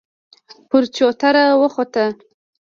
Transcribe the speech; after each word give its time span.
پر 0.69 0.83
چوتره 0.95 1.43
وخوت. 1.61 1.93